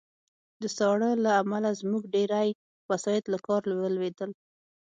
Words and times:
د 0.61 0.63
ساړه 0.77 1.09
له 1.23 1.31
امله 1.41 1.69
زموږ 1.81 2.03
ډېری 2.15 2.49
وسایط 2.91 3.23
له 3.33 3.37
کار 3.47 3.61
ولوېدل 3.81 4.31